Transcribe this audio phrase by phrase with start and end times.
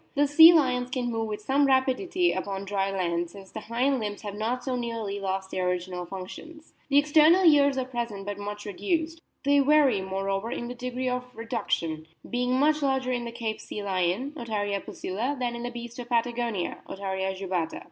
[0.15, 4.23] The sea lions can move with some rapidity upon dry land, since the hind limbs
[4.23, 6.73] have not so nearly lost their original functions.
[6.89, 11.25] The external ears are present but much reduced; they vary, moreover, in the degree of
[11.35, 15.69] reduction, being much larger in the Cape Sea lion, Otaria pus ilia, than in the
[15.69, 17.79] beast of Patagonia, Otaria jubata.